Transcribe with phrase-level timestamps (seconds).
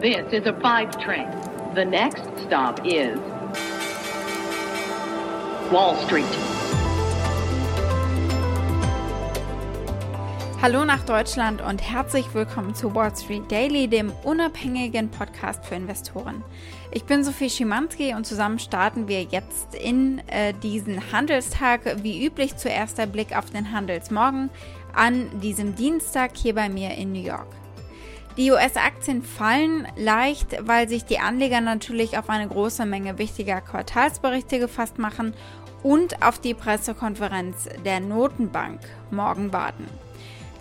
[0.00, 1.28] This is a five train.
[1.74, 3.18] The next stop is
[5.70, 6.24] Wall Street.
[10.62, 16.42] Hallo nach Deutschland und herzlich willkommen zu Wall Street Daily, dem unabhängigen Podcast für Investoren.
[16.92, 22.02] Ich bin Sophie Schimanski und zusammen starten wir jetzt in äh, diesen Handelstag.
[22.02, 24.48] Wie üblich zuerst der Blick auf den Handelsmorgen
[24.94, 27.59] an diesem Dienstag hier bei mir in New York.
[28.40, 34.58] Die US-Aktien fallen leicht, weil sich die Anleger natürlich auf eine große Menge wichtiger Quartalsberichte
[34.58, 35.34] gefasst machen
[35.82, 39.86] und auf die Pressekonferenz der Notenbank morgen warten.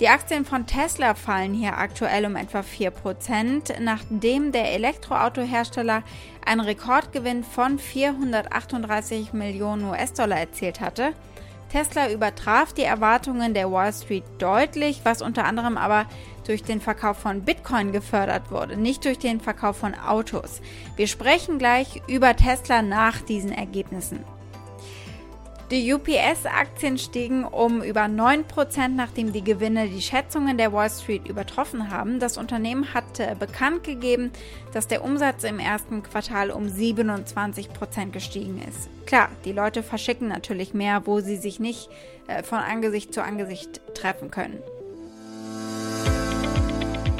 [0.01, 6.03] Die Aktien von Tesla fallen hier aktuell um etwa 4%, nachdem der Elektroautohersteller
[6.45, 11.13] einen Rekordgewinn von 438 Millionen US-Dollar erzielt hatte.
[11.71, 16.05] Tesla übertraf die Erwartungen der Wall Street deutlich, was unter anderem aber
[16.45, 20.61] durch den Verkauf von Bitcoin gefördert wurde, nicht durch den Verkauf von Autos.
[20.95, 24.23] Wir sprechen gleich über Tesla nach diesen Ergebnissen.
[25.71, 31.91] Die UPS-Aktien stiegen um über 9%, nachdem die Gewinne die Schätzungen der Wall Street übertroffen
[31.91, 32.20] haben.
[32.20, 34.31] Das Unternehmen hat bekannt gegeben,
[34.73, 38.89] dass der Umsatz im ersten Quartal um 27% gestiegen ist.
[39.05, 41.89] Klar, die Leute verschicken natürlich mehr, wo sie sich nicht
[42.27, 44.63] äh, von Angesicht zu Angesicht treffen können.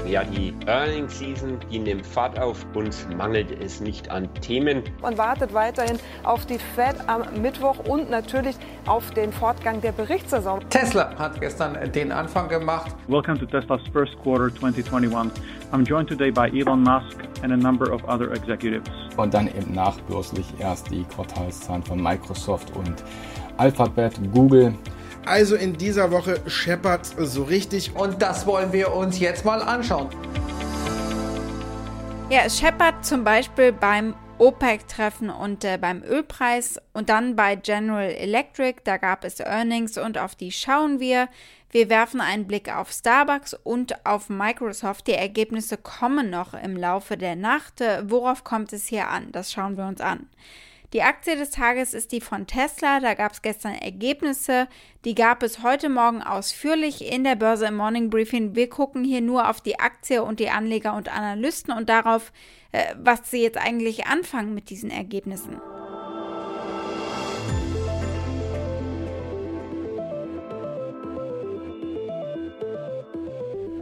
[0.10, 2.66] Ja, die Earnings Season, die nimmt Fahrt auf.
[2.74, 4.82] Uns mangelt es nicht an Themen.
[5.04, 8.56] Man wartet weiterhin auf die Fed am Mittwoch und natürlich
[8.88, 10.68] auf den Fortgang der Berichtssaison.
[10.72, 12.96] Tesla hat gestern den Anfang gemacht.
[13.08, 15.32] Welcome to Tesla's first quarter 2021.
[15.72, 18.90] I'm joined today by Elon Musk and a number of other executives.
[19.16, 22.96] Und dann eben nachbörslich erst die Quartalszahlen von Microsoft und
[23.58, 24.74] Alphabet, Google.
[25.30, 27.96] Also in dieser Woche scheppert so richtig.
[27.96, 30.10] Und das wollen wir uns jetzt mal anschauen.
[32.32, 38.10] Ja, es scheppert zum Beispiel beim OPEC-Treffen und äh, beim Ölpreis und dann bei General
[38.10, 41.28] Electric, da gab es Earnings und auf die schauen wir.
[41.70, 45.06] Wir werfen einen Blick auf Starbucks und auf Microsoft.
[45.06, 47.84] Die Ergebnisse kommen noch im Laufe der Nacht.
[48.04, 49.32] Worauf kommt es hier an?
[49.32, 50.28] Das schauen wir uns an.
[50.92, 53.00] Die Aktie des Tages ist die von Tesla.
[53.00, 54.68] Da gab es gestern Ergebnisse.
[55.06, 58.56] Die gab es heute Morgen ausführlich in der Börse im Morning Briefing.
[58.56, 62.32] Wir gucken hier nur auf die Aktie und die Anleger und Analysten und darauf,
[62.72, 65.62] äh, was sie jetzt eigentlich anfangen mit diesen Ergebnissen.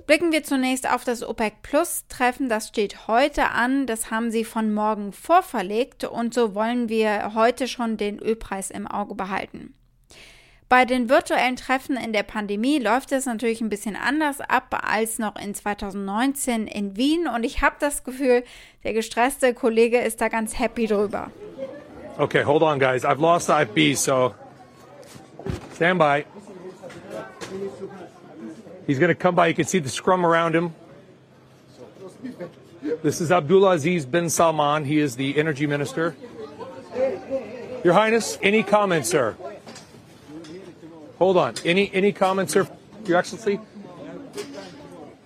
[0.08, 2.48] Blicken wir zunächst auf das OPEC Plus Treffen.
[2.48, 3.88] Das steht heute an.
[3.88, 8.88] Das haben sie von morgen vorverlegt und so wollen wir heute schon den Ölpreis im
[8.88, 9.74] Auge behalten.
[10.70, 15.20] Bei den virtuellen Treffen in der Pandemie läuft es natürlich ein bisschen anders ab als
[15.20, 18.44] noch in 2019 in Wien und ich habe das Gefühl,
[18.86, 21.32] der gestresste Kollege ist da ganz happy drüber.
[22.18, 23.04] Okay, hold on guys.
[23.04, 24.34] I've lost the IB, so
[25.76, 26.24] stand by.
[28.88, 29.48] He's going to come by.
[29.48, 30.74] You can see the scrum around him.
[33.04, 34.86] This is Abdulaziz bin Salman.
[34.86, 36.16] He is the energy minister.
[37.84, 39.36] Your Highness, any comments, sir?
[41.20, 41.56] Hold on.
[41.66, 42.68] Any any comments, sir?
[43.06, 43.60] Your Excellency?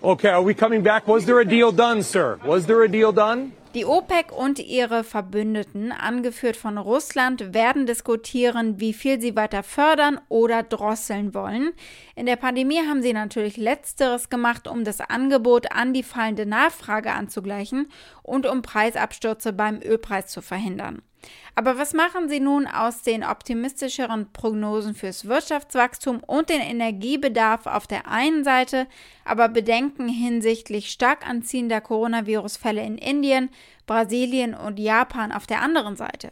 [0.04, 1.08] Okay, are we coming back?
[1.08, 2.40] Was there a deal done, sir?
[2.44, 3.54] Was there a deal done?
[3.74, 10.20] Die OPEC und ihre Verbündeten, angeführt von Russland, werden diskutieren, wie viel sie weiter fördern
[10.28, 11.72] oder drosseln wollen.
[12.16, 17.14] In der Pandemie haben sie natürlich letzteres gemacht, um das Angebot an die fallende Nachfrage
[17.14, 17.88] anzugleichen
[18.24, 21.02] und um Preisabstürze beim Ölpreis zu verhindern.
[21.56, 27.88] Aber was machen Sie nun aus den optimistischeren Prognosen fürs Wirtschaftswachstum und den Energiebedarf auf
[27.88, 28.88] der einen Seite,
[29.26, 33.50] aber Bedenken hinsichtlich stark anziehender Coronavirus-Fälle in Indien,
[33.86, 36.32] Brasilien und Japan auf der anderen Seite?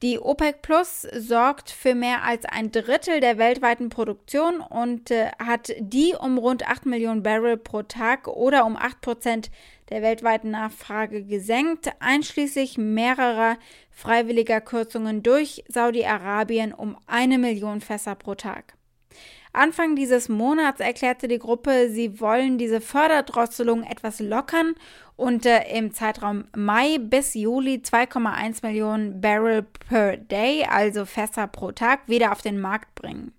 [0.00, 5.72] Die OPEC Plus sorgt für mehr als ein Drittel der weltweiten Produktion und äh, hat
[5.80, 9.50] die um rund 8 Millionen Barrel pro Tag oder um 8 Prozent
[9.90, 13.56] der weltweiten Nachfrage gesenkt, einschließlich mehrerer
[13.90, 18.74] freiwilliger Kürzungen durch Saudi-Arabien um eine Million Fässer pro Tag.
[19.52, 24.74] Anfang dieses Monats erklärte die Gruppe, sie wollen diese Förderdrosselung etwas lockern
[25.16, 31.72] und äh, im Zeitraum Mai bis Juli 2,1 Millionen Barrel per Day, also Fässer pro
[31.72, 33.32] Tag, wieder auf den Markt bringen.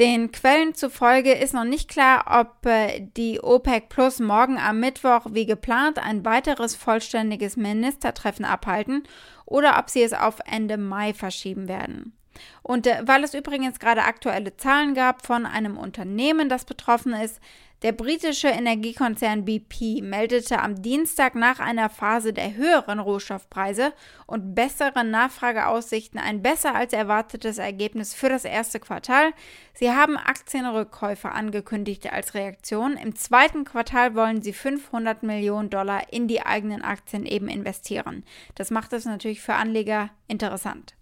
[0.00, 5.26] Den Quellen zufolge ist noch nicht klar, ob äh, die OPEC Plus morgen am Mittwoch
[5.28, 9.02] wie geplant ein weiteres vollständiges Ministertreffen abhalten
[9.44, 12.16] oder ob sie es auf Ende Mai verschieben werden.
[12.62, 17.38] Und äh, weil es übrigens gerade aktuelle Zahlen gab von einem Unternehmen, das betroffen ist,
[17.82, 23.94] Der britische Energiekonzern BP meldete am Dienstag nach einer Phase der höheren Rohstoffpreise
[24.26, 29.32] und besseren Nachfrageaussichten ein besser als erwartetes Ergebnis für das erste Quartal.
[29.72, 32.98] Sie haben Aktienrückkäufe angekündigt als Reaktion.
[32.98, 38.24] Im zweiten Quartal wollen sie 500 Millionen Dollar in die eigenen Aktien eben investieren.
[38.56, 40.96] Das macht es natürlich für Anleger interessant.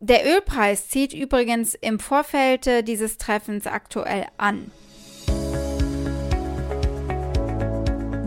[0.00, 4.70] Der Ölpreis zieht übrigens im Vorfeld dieses Treffens aktuell an.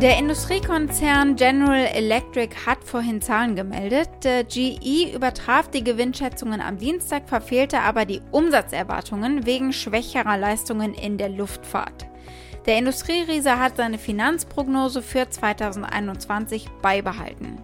[0.02, 4.10] Der Industriekonzern General Electric hat vorhin Zahlen gemeldet.
[4.22, 11.30] GE übertraf die Gewinnschätzungen am Dienstag, verfehlte aber die Umsatzerwartungen wegen schwächerer Leistungen in der
[11.30, 12.08] Luftfahrt.
[12.66, 17.58] Der Industrieriese hat seine Finanzprognose für 2021 beibehalten.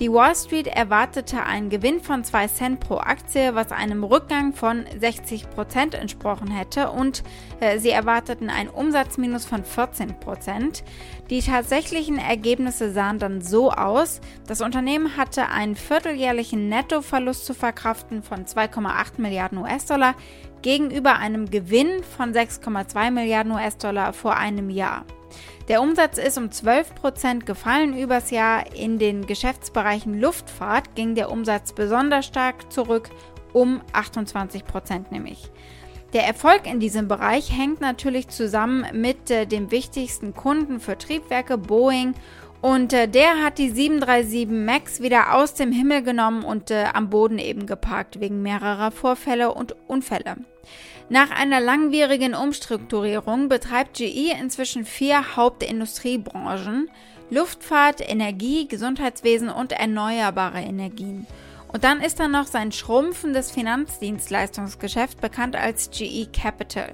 [0.00, 4.86] Die Wall Street erwartete einen Gewinn von 2 Cent pro Aktie, was einem Rückgang von
[4.96, 7.24] 60 Prozent entsprochen hätte und
[7.58, 10.84] äh, sie erwarteten einen Umsatzminus von 14 Prozent.
[11.30, 18.22] Die tatsächlichen Ergebnisse sahen dann so aus, das Unternehmen hatte einen vierteljährlichen Nettoverlust zu verkraften
[18.22, 20.14] von 2,8 Milliarden US-Dollar
[20.62, 25.04] gegenüber einem Gewinn von 6,2 Milliarden US-Dollar vor einem Jahr.
[25.68, 28.74] Der Umsatz ist um 12 Prozent gefallen übers Jahr.
[28.74, 33.10] In den Geschäftsbereichen Luftfahrt ging der Umsatz besonders stark zurück,
[33.52, 35.50] um 28 Prozent nämlich.
[36.14, 41.58] Der Erfolg in diesem Bereich hängt natürlich zusammen mit äh, dem wichtigsten Kunden für Triebwerke,
[41.58, 42.14] Boeing.
[42.60, 47.08] Und äh, der hat die 737 MAX wieder aus dem Himmel genommen und äh, am
[47.08, 50.36] Boden eben geparkt wegen mehrerer Vorfälle und Unfälle.
[51.08, 56.90] Nach einer langwierigen Umstrukturierung betreibt GE inzwischen vier Hauptindustriebranchen:
[57.30, 61.26] Luftfahrt, Energie, Gesundheitswesen und erneuerbare Energien.
[61.72, 66.92] Und dann ist da noch sein schrumpfendes Finanzdienstleistungsgeschäft, bekannt als GE Capital.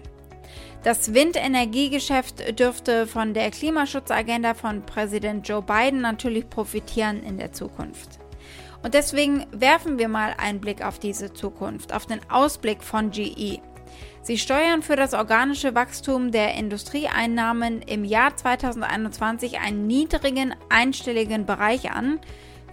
[0.85, 8.19] Das Windenergiegeschäft dürfte von der Klimaschutzagenda von Präsident Joe Biden natürlich profitieren in der Zukunft.
[8.83, 13.61] Und deswegen werfen wir mal einen Blick auf diese Zukunft, auf den Ausblick von GE.
[14.21, 21.93] Sie steuern für das organische Wachstum der Industrieeinnahmen im Jahr 2021 einen niedrigen einstelligen Bereich
[21.93, 22.21] an.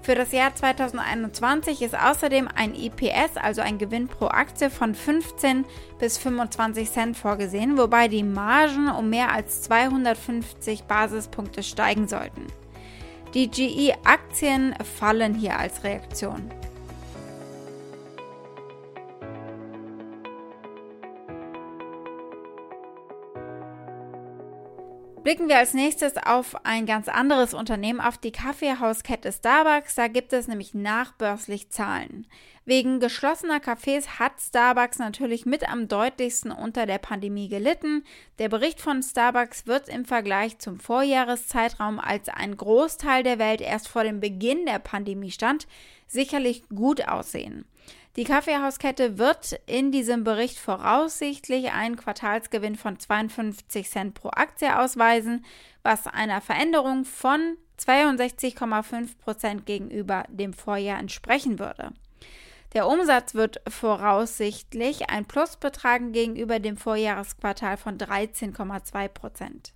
[0.03, 5.63] Für das Jahr 2021 ist außerdem ein IPS, also ein Gewinn pro Aktie von 15
[5.99, 12.47] bis 25 Cent vorgesehen, wobei die Margen um mehr als 250 Basispunkte steigen sollten.
[13.35, 16.49] Die GE-Aktien fallen hier als Reaktion.
[25.31, 29.95] Blicken wir als nächstes auf ein ganz anderes Unternehmen, auf die Kaffeehauskette Starbucks.
[29.95, 32.27] Da gibt es nämlich nachbörslich Zahlen.
[32.65, 38.03] Wegen geschlossener Cafés hat Starbucks natürlich mit am deutlichsten unter der Pandemie gelitten.
[38.39, 43.87] Der Bericht von Starbucks wird im Vergleich zum Vorjahreszeitraum, als ein Großteil der Welt erst
[43.87, 45.65] vor dem Beginn der Pandemie stand,
[46.11, 47.65] sicherlich gut aussehen.
[48.17, 55.45] Die Kaffeehauskette wird in diesem Bericht voraussichtlich einen Quartalsgewinn von 52 Cent pro Aktie ausweisen,
[55.81, 61.93] was einer Veränderung von 62,5 Prozent gegenüber dem Vorjahr entsprechen würde.
[62.73, 69.73] Der Umsatz wird voraussichtlich ein Plus betragen gegenüber dem Vorjahresquartal von 13,2 Prozent.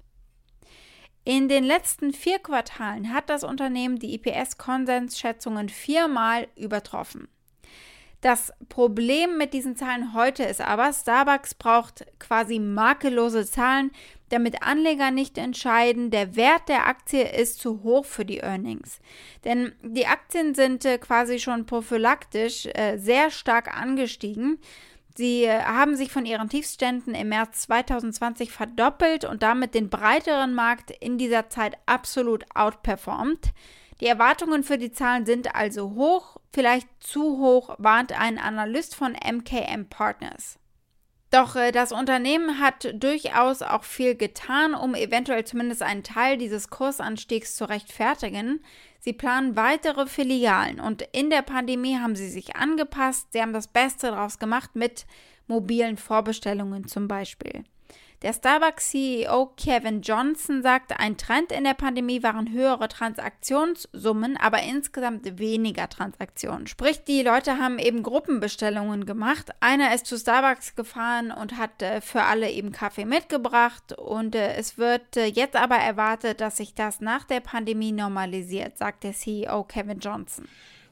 [1.28, 7.28] In den letzten vier Quartalen hat das Unternehmen die IPS-Konsensschätzungen viermal übertroffen.
[8.22, 13.92] Das Problem mit diesen Zahlen heute ist aber, Starbucks braucht quasi makellose Zahlen,
[14.30, 19.00] damit Anleger nicht entscheiden, der Wert der Aktie ist zu hoch für die Earnings.
[19.44, 24.60] Denn die Aktien sind äh, quasi schon prophylaktisch äh, sehr stark angestiegen.
[25.16, 30.54] Sie äh, haben sich von ihren Tiefständen im März 2020 verdoppelt und damit den breiteren
[30.54, 33.54] Markt in dieser Zeit absolut outperformed.
[34.02, 39.14] Die Erwartungen für die Zahlen sind also hoch, vielleicht zu hoch, warnt ein Analyst von
[39.14, 40.60] MKM Partners.
[41.32, 46.70] Doch äh, das Unternehmen hat durchaus auch viel getan, um eventuell zumindest einen Teil dieses
[46.70, 48.64] Kursanstiegs zu rechtfertigen.
[49.00, 53.34] Sie planen weitere Filialen und in der Pandemie haben sie sich angepasst.
[53.34, 55.06] Sie haben das Beste daraus gemacht mit
[55.48, 57.64] mobilen Vorbestellungen zum Beispiel.
[58.22, 65.38] Der Starbucks-CEO Kevin Johnson sagte, ein Trend in der Pandemie waren höhere Transaktionssummen, aber insgesamt
[65.38, 66.68] weniger Transaktionen.
[66.68, 69.52] Sprich, die Leute haben eben Gruppenbestellungen gemacht.
[69.60, 74.56] Einer ist zu Starbucks gefahren und hat äh, für alle eben Kaffee mitgebracht und äh,
[74.56, 79.14] es wird äh, jetzt aber erwartet, dass sich das nach der Pandemie normalisiert, sagt der
[79.14, 80.48] CEO Kevin Johnson.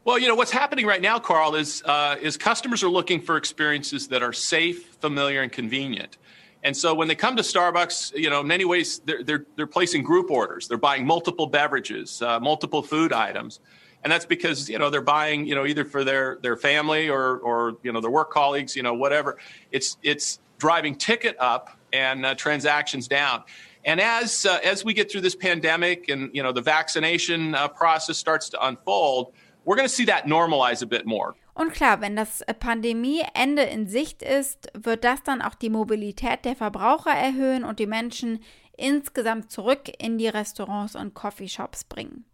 [0.06, 3.38] Well, you know what's happening right now, Carl, is uh, is customers are looking for
[3.38, 6.18] experiences that are safe, familiar, and convenient.
[6.64, 9.68] And so when they come to Starbucks, you know, in many ways, they're, they're, they're
[9.68, 10.68] placing group orders.
[10.68, 13.60] They're buying multiple beverages, uh, multiple food items.
[14.04, 17.38] And that's because, you know, they're buying, you know, either for their, their family or,
[17.40, 19.38] or, you know, their work colleagues, you know, whatever.
[19.72, 23.44] It's, it's driving ticket up and uh, transactions down.
[23.86, 27.68] And as, uh, as we get through this pandemic and, you know, the vaccination uh,
[27.68, 29.34] process starts to unfold,
[29.66, 31.36] we're going to see that normalize a bit more.
[31.54, 36.56] Und klar, wenn das Pandemieende in Sicht ist, wird das dann auch die Mobilität der
[36.56, 38.40] Verbraucher erhöhen und die Menschen
[38.76, 42.26] insgesamt zurück in die Restaurants und Coffeeshops bringen.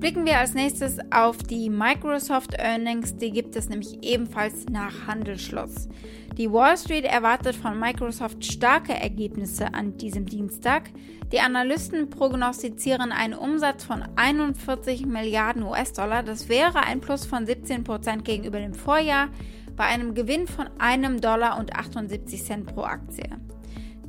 [0.00, 5.90] Blicken wir als nächstes auf die Microsoft Earnings, die gibt es nämlich ebenfalls nach Handelsschluss.
[6.38, 10.84] Die Wall Street erwartet von Microsoft starke Ergebnisse an diesem Dienstag.
[11.32, 16.22] Die Analysten prognostizieren einen Umsatz von 41 Milliarden US-Dollar.
[16.22, 19.28] Das wäre ein Plus von 17 Prozent gegenüber dem Vorjahr
[19.76, 23.28] bei einem Gewinn von einem Dollar und 78 Cent pro Aktie.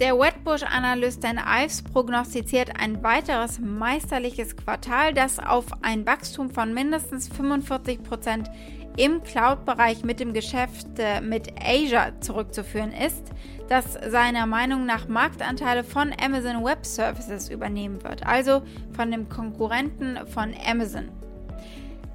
[0.01, 7.27] Der Wedbush-Analyst Dan Ives prognostiziert ein weiteres meisterliches Quartal, das auf ein Wachstum von mindestens
[7.27, 8.50] 45 Prozent
[8.98, 13.25] im Cloud-Bereich mit dem Geschäft äh, mit Asia zurückzuführen ist,
[13.70, 20.17] das seiner Meinung nach Marktanteile von Amazon Web Services übernehmen wird, also von dem Konkurrenten
[20.25, 21.20] von Amazon.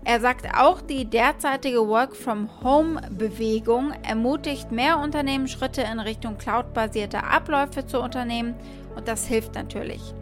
[0.08, 8.00] Er sagt auch, die derzeitige Work-from-Home-Bewegung ermutigt mehr Unternehmen, Schritte in Richtung cloud-basierter Abläufe zu
[8.00, 8.54] unternehmen
[8.94, 10.14] und das hilft natürlich.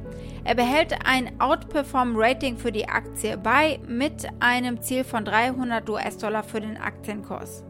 [0.42, 6.62] Er behält ein Outperform-Rating für die Aktie bei mit einem Ziel von 300 US-Dollar für
[6.62, 7.62] den Aktienkurs.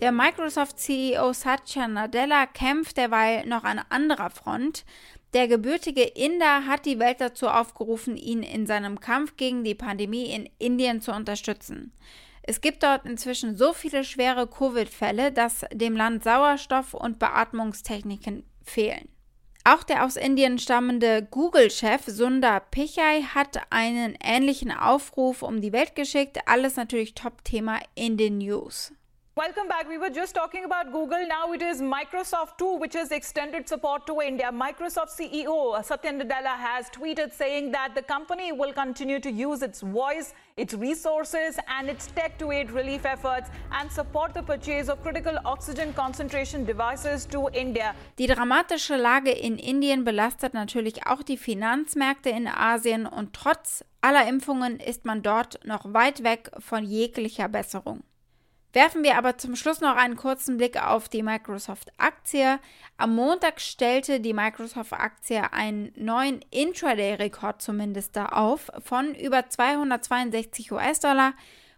[0.00, 4.84] Der Microsoft-CEO Satya Nadella kämpft derweil noch an anderer Front.
[5.34, 10.30] Der gebürtige Inder hat die Welt dazu aufgerufen, ihn in seinem Kampf gegen die Pandemie
[10.30, 11.92] in Indien zu unterstützen.
[12.42, 19.10] Es gibt dort inzwischen so viele schwere Covid-Fälle, dass dem Land Sauerstoff und Beatmungstechniken fehlen.
[19.64, 25.94] Auch der aus Indien stammende Google-Chef Sundar Pichai hat einen ähnlichen Aufruf um die Welt
[25.94, 26.38] geschickt.
[26.46, 28.94] Alles natürlich Top-Thema in den News.
[29.38, 29.88] Welcome back.
[29.88, 31.24] We were just talking about Google.
[31.28, 34.50] Now it is Microsoft too, which has extended support to India.
[34.52, 39.62] Microsoft CEO uh, Satya Nadella has tweeted saying that the company will continue to use
[39.62, 44.88] its voice, its resources, and its tech to aid relief efforts and support the purchase
[44.88, 47.94] of critical oxygen concentration devices to India.
[48.18, 54.26] Die dramatische Lage in Indien belastet natürlich auch die Finanzmärkte in Asien und trotz aller
[54.26, 58.02] Impfungen ist man dort noch weit weg von jeglicher Besserung.
[58.72, 62.58] Werfen wir aber zum Schluss noch einen kurzen Blick auf die Microsoft-Aktie.
[62.98, 71.32] Am Montag stellte die Microsoft-Aktie einen neuen Intraday-Rekord zumindest da auf von über 262 US-Dollar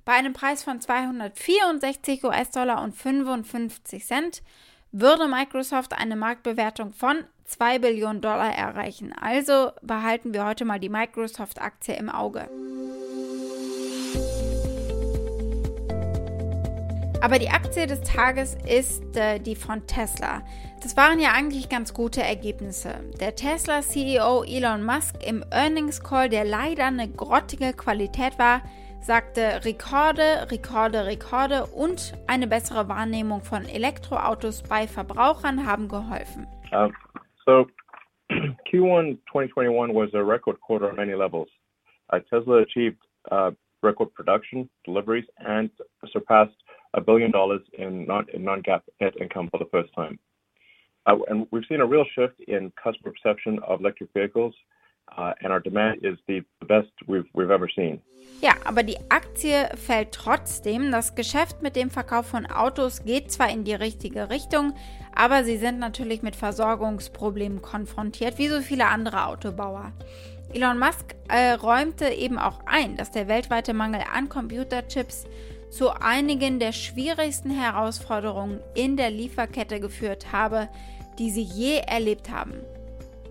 [0.05, 4.43] bei einem Preis von 264 US-Dollar und 55 Cent
[4.93, 9.13] würde Microsoft eine Marktbewertung von 2 Billionen Dollar erreichen.
[9.13, 12.49] Also behalten wir heute mal die Microsoft-Aktie im Auge.
[17.23, 20.41] Aber die Aktie des Tages ist äh, die von Tesla.
[20.83, 22.95] Das waren ja eigentlich ganz gute Ergebnisse.
[23.21, 28.63] Der Tesla-CEO Elon Musk im Earnings Call, der leider eine grottige Qualität war,
[29.03, 36.47] sagte Rekorde, Rekorde, Rekorde und eine bessere Wahrnehmung von Elektroautos bei Verbrauchern haben geholfen.
[36.73, 36.95] Um,
[37.45, 37.67] so
[38.73, 41.49] Q1 2021 was a record quarter on many levels.
[42.11, 42.99] Uh, Tesla achieved
[43.31, 43.51] uh,
[43.83, 45.71] record production, deliveries, and
[46.13, 46.57] surpassed
[46.95, 50.19] a billion dollars in non in non-GAAP net income for the first time.
[51.07, 54.55] Uh, and we've seen a real shift in customer perception of electric vehicles,
[55.17, 58.01] uh, and our demand is the best we've we've ever seen.
[58.43, 60.91] Ja, aber die Aktie fällt trotzdem.
[60.93, 64.73] Das Geschäft mit dem Verkauf von Autos geht zwar in die richtige Richtung,
[65.15, 69.93] aber sie sind natürlich mit Versorgungsproblemen konfrontiert, wie so viele andere Autobauer.
[70.53, 75.27] Elon Musk äh, räumte eben auch ein, dass der weltweite Mangel an Computerchips
[75.71, 80.69] zu einigen der schwierigsten Herausforderungen in der Lieferkette geführt habe,
[81.19, 82.55] die sie je erlebt haben.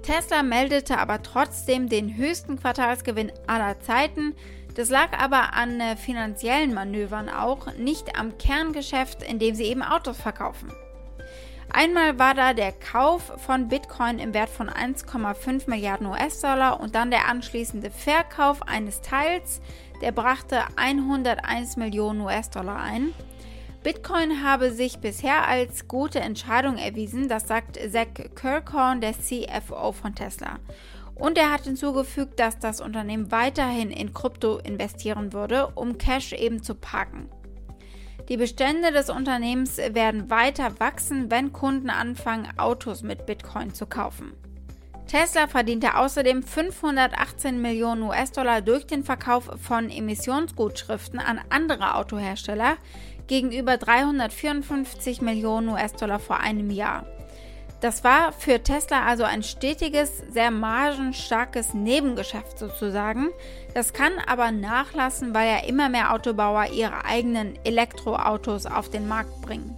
[0.01, 4.35] Tesla meldete aber trotzdem den höchsten Quartalsgewinn aller Zeiten.
[4.75, 9.83] Das lag aber an äh, finanziellen Manövern auch, nicht am Kerngeschäft, in dem sie eben
[9.83, 10.71] Autos verkaufen.
[11.71, 17.11] Einmal war da der Kauf von Bitcoin im Wert von 1,5 Milliarden US-Dollar und dann
[17.11, 19.61] der anschließende Verkauf eines Teils,
[20.01, 23.13] der brachte 101 Millionen US-Dollar ein.
[23.83, 30.15] Bitcoin habe sich bisher als gute Entscheidung erwiesen, das sagt Zach Kirkhorn, der CFO von
[30.15, 30.59] Tesla.
[31.15, 36.61] Und er hat hinzugefügt, dass das Unternehmen weiterhin in Krypto investieren würde, um Cash eben
[36.63, 37.29] zu parken.
[38.29, 44.33] Die Bestände des Unternehmens werden weiter wachsen, wenn Kunden anfangen, Autos mit Bitcoin zu kaufen.
[45.09, 52.77] Tesla verdiente außerdem 518 Millionen US-Dollar durch den Verkauf von Emissionsgutschriften an andere Autohersteller
[53.25, 57.07] gegenüber 354 Millionen US-Dollar vor einem Jahr.
[57.81, 63.29] Das war für Tesla also ein stetiges, sehr margenstarkes Nebengeschäft sozusagen.
[63.73, 69.41] Das kann aber nachlassen, weil ja immer mehr Autobauer ihre eigenen Elektroautos auf den Markt
[69.41, 69.75] bringen.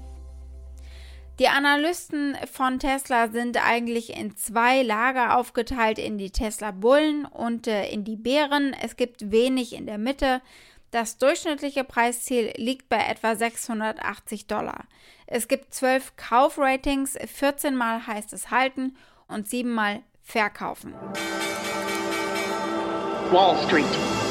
[1.41, 7.65] Die Analysten von Tesla sind eigentlich in zwei Lager aufgeteilt, in die Tesla Bullen und
[7.65, 8.75] äh, in die Bären.
[8.79, 10.43] Es gibt wenig in der Mitte.
[10.91, 14.85] Das durchschnittliche Preisziel liegt bei etwa 680 Dollar.
[15.25, 18.95] Es gibt 12 Kaufratings, 14 Mal heißt es halten
[19.27, 20.93] und 7 Mal verkaufen.
[23.31, 24.30] Wall Street.